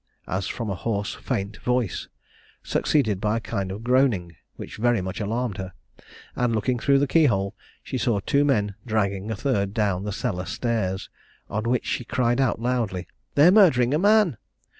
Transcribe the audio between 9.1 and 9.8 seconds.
a third